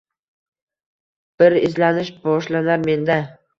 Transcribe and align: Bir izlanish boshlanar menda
Bir 1.45 1.57
izlanish 1.69 2.11
boshlanar 2.25 2.85
menda 2.91 3.23